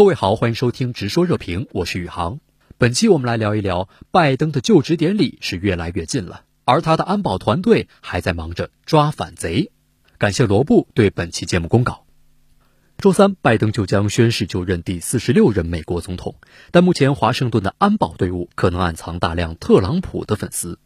[0.00, 2.40] 各位好，欢迎收听直说热评，我是宇航。
[2.78, 9.72] 本期我们来聊一聊拜登的就职典礼是越来越近了，而他的安保团队还在忙着抓反贼。
[10.16, 12.06] 感谢罗布对本期节目公告。
[12.96, 16.36] 周三，拜登就将宣誓就任第四十六任美国总统，
[16.70, 20.78] 但目前华盛顿的安保队伍可能暗藏大量特朗普的粉丝。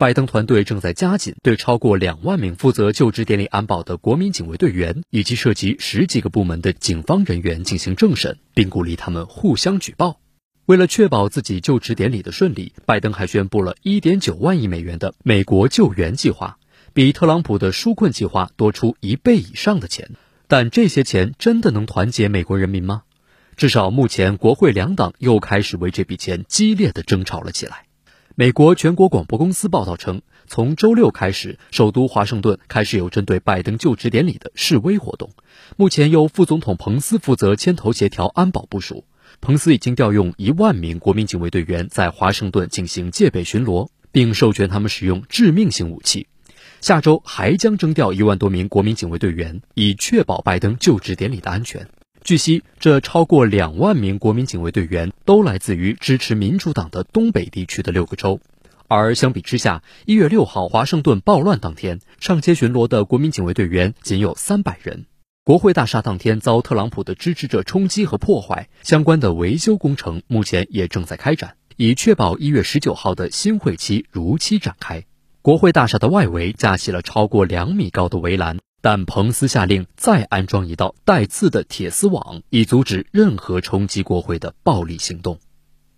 [0.00, 10.18] 拜登团队正在加紧对超过两万名负责就职典礼安保的国民警卫队员以及涉及十几个部门的警方人员进行政审，并鼓励他们互相举报。
[10.64, 16.56] 为了确保自己就职典礼的顺利，拜登还宣布了1.9万亿美元的美国救援计划，
[16.94, 20.12] 比特朗普的纾困计划多出一倍以上的钱。
[20.48, 23.02] 但这些钱真的能团结美国人民吗？
[23.54, 27.89] 至少目前，国会两党又开始为这笔钱激烈的争吵了起来。
[28.36, 35.30] 美国全国广播公司报道称，从周六开始，首都华盛顿开始有针对拜登就职典礼的示威活动。
[35.76, 39.04] 目前由副总统彭斯负责牵头协调安保部署。
[39.40, 46.28] 彭斯已经调用一万名国民警卫队员在华盛顿进行戒备巡逻，并授权他们使用致命性武器。
[46.80, 51.88] 下周还将征调一万多名国民警卫队员，以确保拜登就职典礼的安全。
[52.22, 58.40] 据悉，这超过两万名国民警卫队员都来自于支持民主党的东北地区的六个州，
[58.88, 65.06] 而相比之下，一月六号华盛顿暴乱当天上街巡逻的国民警卫队员仅有三百人。
[65.44, 75.04] 国会大厦当天遭特朗普的支持者冲击和破坏，相关的维修工程目前也正在开展，以确保一月十九号的新会期如期展开。
[75.42, 78.58] 国会大厦的外围架起了超过两米高的围栏。
[78.80, 85.38] 但彭斯下令再安装一道带刺的铁丝网，以阻止任何冲击国会的暴力行动。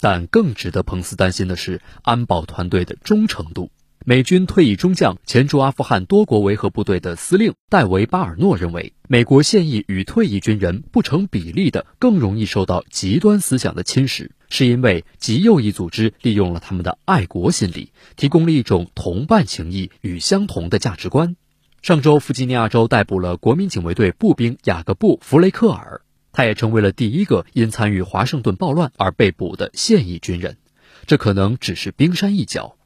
[0.00, 3.70] 但更值得彭斯担心的是安保团队的忠诚度。
[4.04, 21.36] 美军退役中将、前驻阿富汗多国维和部队的司令戴维·巴尔诺认为，美国现役与退役军人不成比例的更容易受到极端思想的侵蚀，是因为极右翼组织利用了他们的爱国心理，提供了一种同伴情谊与相同的价值观。
[21.80, 26.02] 上周，弗吉尼亚州逮捕了国民警卫队步兵雅各布·弗雷克尔，
[26.32, 30.56] 他也成为了第一个因参与华盛顿暴乱而被捕的现役军人。
[31.06, 32.76] 这可能只是冰山一角，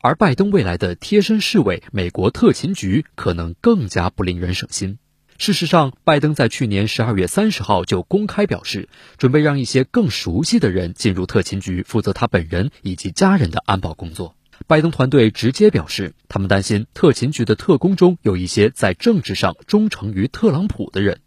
[0.00, 4.98] 而拜登未来的贴身侍卫——美国特勤局，可能更加不令人省心。
[5.38, 14.34] 事实上，拜登在去年十二月三十号就公开表示，准备让一些更熟悉的人进入特勤局，负责他本人以及家人的安保工作。
[14.66, 21.20] 拜登团队直接表示，他们担心特勤局的特工中有一些在政治上忠诚于特朗普的人。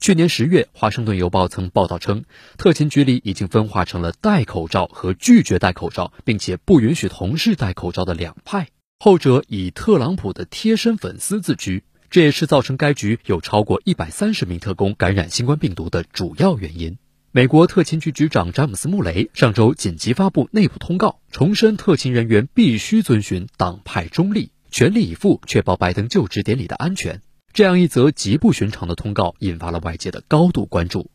[0.00, 2.24] 去年十月，《华盛顿邮报》曾报道称，
[2.58, 8.68] 特勤局里已经分化成了戴口罩和拒绝戴口罩，并且不允许同事戴口罩的两派，
[8.98, 16.98] 后者以特朗普的贴身粉丝自居，这也是造成该局有超过一百三十名特工感染新冠病毒的主要原因。
[17.34, 27.22] 美国特勤局局长詹姆斯·穆雷上周紧急发布内部通告，重申特勤人员必须遵循党派中立，全力以赴确保拜登就职典礼的安全。
[27.54, 31.10] 这样一则极不寻常的通告引发了外界的高度关注。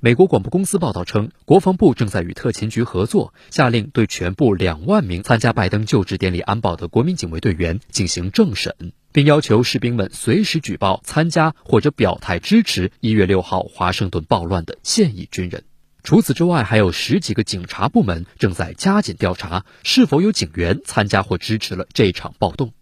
[0.00, 8.74] 美国广播公司报道称，国防部正在与特勤局合作，下令对全部两万名参加拜登就职典礼安保的国民警卫队员进行政审。
[9.12, 15.64] 并要求士兵们随时举报参加或者表态支持一月六号华盛顿暴乱的现役军人。
[16.02, 22.72] 除此之外，还有十几个警察部门正在加紧调查是否有警员参加或支持了这场暴动。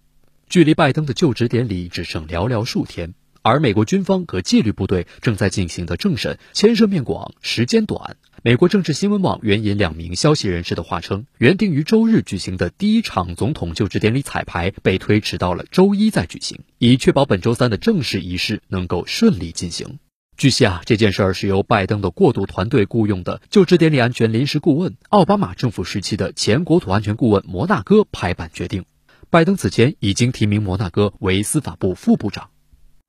[0.49, 3.15] 距离拜登的就职典礼只剩寥寥数天。
[3.43, 8.17] 而美国军方和纪律部队正在进行的政审牵涉面广，时间短。
[8.45, 19.99] 美国政治新闻网援引两名消息人士的话称，原定于周日举行的第一场总统就职典礼彩排被推迟到了周一再举行，以确保本周三的正式仪式能够顺利进行。
[20.37, 28.85] 据悉啊，这件事儿是由拜登的过渡团队雇佣的就职典礼安全临时顾问、奥巴马政府时期的前国土安全顾问摩纳哥拍板决定。
[29.31, 32.51] 拜登此前已经提名摩纳哥为司法部副部长。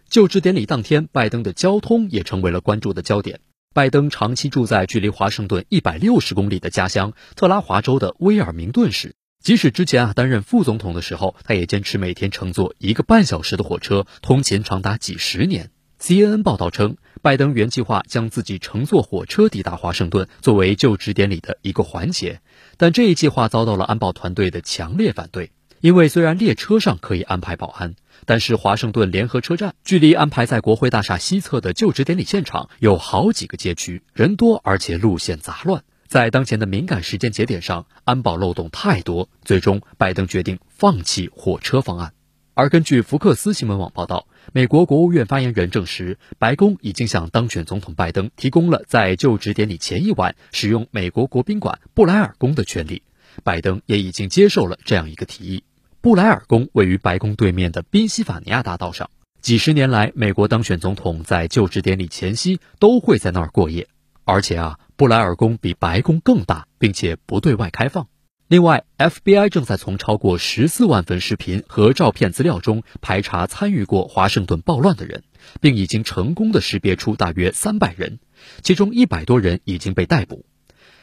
[0.09, 3.39] 就职典礼当天，拜登的交通也成为了关注的焦点。
[3.71, 9.13] 拜登长期住在距离华盛顿一百六十公里的家乡特拉华州的威尔明顿市。
[9.43, 15.69] 即使之前啊担任副总统的时候，他也坚持每天乘坐一个半小时的火车通勤长达几十年。
[16.01, 22.41] CNN 报道称，拜登原计划将自己乘坐火车抵达华盛顿，作为就职典礼的一个环节，
[22.75, 25.51] 但这一计划遭到了安保团队的强烈反对。
[25.81, 27.95] 因为虽然列车上可以安排保安，
[28.25, 39.29] 但是华盛顿联合车站距离安排在国会大厦西侧的就职典礼现场有好几个街区，人多而且路线杂乱，在当前的敏感时间节点上，安保漏洞太多。
[39.43, 42.13] 最终，拜登决定放弃火车方案。
[42.55, 53.03] 而根据福克斯新闻网报道，美国国务院发言人证实，白宫已经向当选总统拜登提供了在就职典礼前一晚使用美国国宾馆布莱尔宫的权利。
[53.45, 55.63] 拜登也已经接受了这样一个提议。
[56.01, 59.09] 布莱尔宫位于白宫对面的宾夕法尼亚大道上，
[59.41, 63.89] 几十年来，美国当选总统在就职典礼前夕都会在那儿过夜。
[64.23, 68.07] 而且啊，布莱尔宫比白宫更大，并且不对外开放。
[68.47, 75.23] 另外，FBI 正在从超过十四万份视频和照片资料中排查参与过华盛顿暴乱的人，
[75.59, 78.19] 并已经成功的识别出大约三百人，
[78.63, 80.45] 其中一百多人已经被逮捕。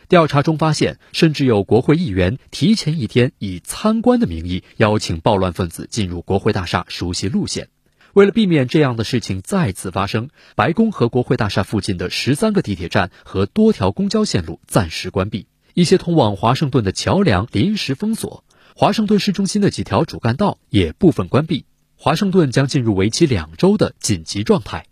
[0.09, 7.69] 调查中发现，甚至有国会议员提前一天以参观的名义邀请暴乱分子进入国会大厦熟悉路线。
[8.13, 15.49] 为了避免这样的事情再次发生，白宫和国会大厦附近的十三个地铁站和多条公交线路暂时关闭。
[15.75, 18.45] 一些通往华盛顿的桥梁临时封锁，
[18.75, 21.67] 华盛顿市中心的几条主干道也部分关闭。
[21.97, 24.87] 华盛顿将进入为期两周的紧急状态。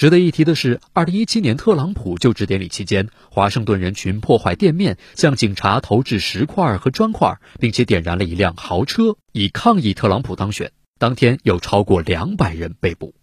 [0.00, 10.72] 值得一提的是二零一七年特朗普就职典礼期间，华盛顿人群破坏店面，向警察投掷石块和砖块，并且点燃了一辆豪车，以抗议特朗普当选。
[10.98, 13.14] 当天有超过两百人被捕。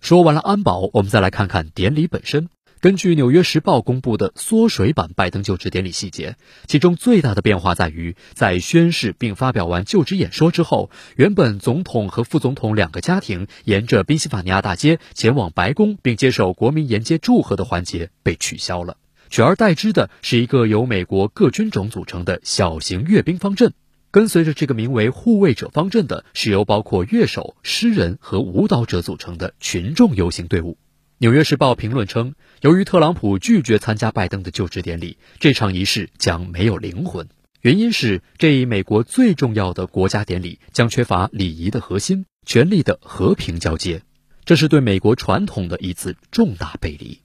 [0.00, 2.48] 说完了安保，我们再来看看典礼本身。
[2.84, 6.36] 根据《纽约时报》公布的缩水版拜登就职典礼细节，
[6.66, 18.98] 其中最大的变化在于，在宣誓并发表完就职演说之后，原本总统和副总统两个家庭沿着宾夕法尼亚大街前往白宫并接受国民沿街祝贺的环节被取消了，
[19.30, 23.72] 取而代之的是一个由美国各军种组成的小型阅兵方阵。
[24.10, 30.72] 跟随着这个名为“护卫者方阵”的，是由包括乐手、诗人和舞蹈者组成的群众游行队伍。
[31.24, 37.26] 《纽约时报》评论称，由于特朗普拒绝参加拜登的就职典礼，这场仪式将没有灵魂。
[37.62, 44.02] 原因是这一美国最重要的国家典礼将缺乏礼仪的核心——权力的和平交接。
[44.44, 47.22] 这是对美国传统的一次重大背离。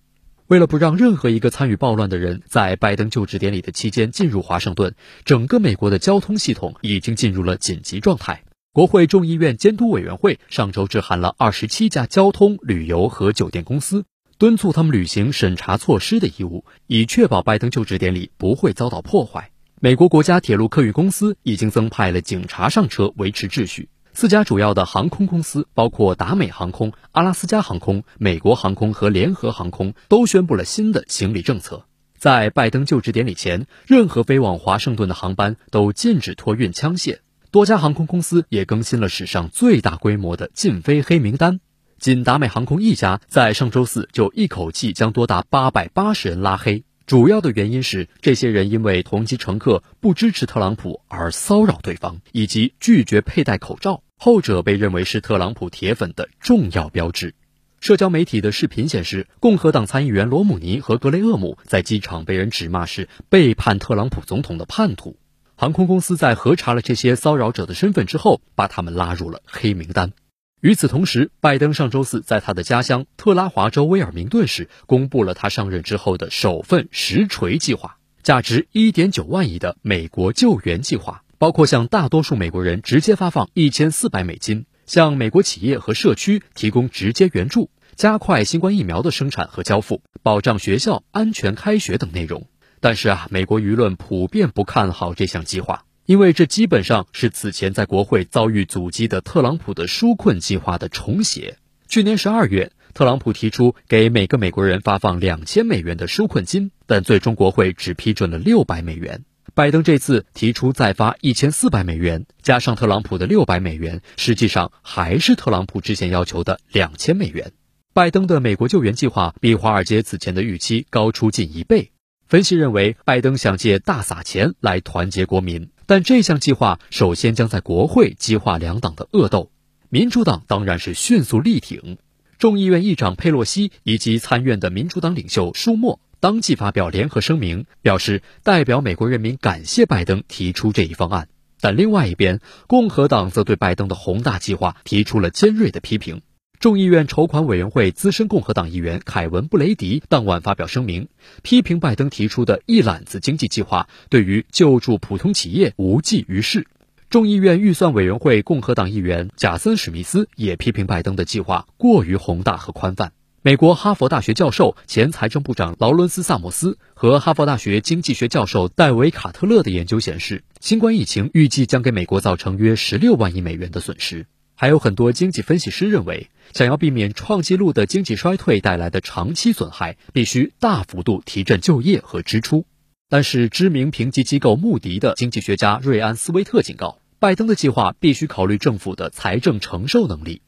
[0.48, 8.44] 为了不让任何一个参与暴乱的人在拜登就职典礼的期间进入华盛顿，整个美国的交通系统已经进入了紧急状态。
[8.80, 14.06] 国会众议院监督委员会上周致函了二十七家交通、旅游和酒店公司，
[14.38, 19.52] 敦促他们履行审查措施的义务，以确保拜登就职典礼不会遭到破坏。
[19.82, 23.90] 美国国家铁路客运公司已经增派了警察上车维持秩序。
[24.14, 31.84] 四家主要的航空公司，包括达美航空、阿拉斯加航空、美国航空和联合航空，都宣布了新的行李政策：
[32.18, 37.18] 在拜登就职典礼前，任何飞往华盛顿的航班都禁止托运枪械。
[37.52, 41.60] 多家航空公司也更新了史上最大规模的禁飞黑名单，
[41.98, 46.84] 仅达美航空一家在上周四就一口气将多达八百八十人拉黑。
[47.08, 57.34] 主要的原因是这些人因为同机乘客不支持特朗普而骚扰对方，以及拒绝佩戴口罩，后者被认为是特朗普铁粉的重要标志。
[57.80, 65.18] 社交媒体的视频显示，共和党参议员罗姆尼和格雷厄姆在机场被人指骂是背叛特朗普总统的叛徒。
[65.60, 70.14] 航空公司在核查了这些骚扰者的身份之后，把他们拉入了黑名单。
[70.62, 92.48] 与此同时，拜登上周四在他的家乡特拉华州威尔明顿时，公布了他上任之后的首份实锤计划，价值1.9万亿的美国救援计划，包括向大多数美国人直接发放1400美金，向美国企业和社区提供直接援助，加快新冠疫苗的生产和交付，保障学校安全开学等内容。
[92.80, 101.58] 但是啊，美国舆论普遍不看好这项计划，因为这基本上是此前在国会遭遇阻击的特朗普的纾困计划的重写。
[101.88, 109.24] 去年十二月，特朗普提出给每个美国人发放两千美元的纾困金，但最终国会只批准了六百美元。
[109.56, 117.52] 拜登这次提出再发一千四百美元，加上特朗普的六百美元，实际上还是特朗普之前要求的两千美元。
[117.94, 121.92] 拜登的美国救援计划比华尔街此前的预期高出近一倍。
[122.30, 129.52] 分析认为，拜登想借大撒钱来团结国民，但这项计划首先将在国会激化两党的恶斗。
[129.90, 131.98] 民主党当然是迅速力挺，
[132.38, 141.30] 众议院议长佩洛西以及参院的民主党领袖舒默当即发表联合声明，表示代表美国人民感谢拜登提出这一方案。
[141.60, 146.22] 但另外一边，共和党则对拜登的宏大计划提出了尖锐的批评。
[146.60, 151.08] 众议院筹款委员会资深共和党议员凯文·布雷迪当晚发表声明，
[151.42, 156.68] 批评拜登提出的一揽子经济计划对于救助普通企业无济于事。
[157.10, 163.14] 众议院预算委员会共和党议员贾森·史密斯也批评拜登的计划过于宏大和宽泛。
[163.42, 174.26] 美国哈佛大学教授、前财政部长劳伦斯·萨默斯和哈佛大学经济学教授戴维·卡特勒的研究显示，新冠疫情预计将给美国造成约16万亿美元的损失。
[174.62, 182.66] 还有很多经济分析师认为，想要避免创纪录的经济衰退带来的长期损害，必须大幅度提振就业和支出。
[183.08, 190.42] 但是，知名评级机构穆迪的经济学家瑞安·斯威特警告，拜登的计划必须考虑政府的财政承受能力。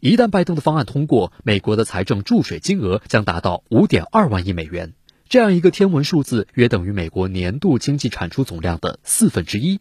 [0.00, 4.94] 一旦拜登的方案通过，美国的财政注水金额将达到五点二万亿美元，
[5.28, 9.80] 这样一个天文数字约等于美国年度经济产出总量的四分之一。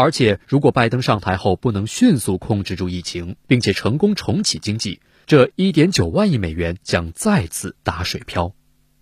[0.00, 8.54] 而且，如果拜登上台后不能迅速控制住疫情，并且成功重启经济，这1.9万亿美元将再次打水漂。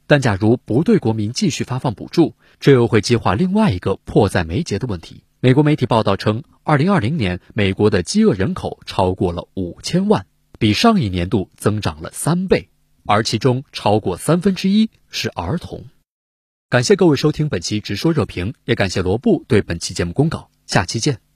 [0.08, 5.22] 但假如不对国民继续发放补助，这又会激化另外一个迫在眉睫的问题。
[5.38, 10.26] 美国媒体报道称，2020年美国的饥饿人口超过了五千万，
[10.58, 12.70] 比上一年度增长了三倍，
[13.06, 15.84] 而其中超过三分之一是儿童。
[16.68, 20.50] 感谢各位收听本期《直说热评》，也感谢罗布对本期节目公告。
[20.68, 21.27] 下期见。